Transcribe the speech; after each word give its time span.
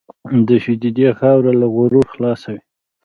د 0.47 0.49
سجدې 0.65 1.07
خاورې 1.19 1.53
له 1.61 1.67
غرور 1.75 2.05
خلاصوي. 2.13 2.61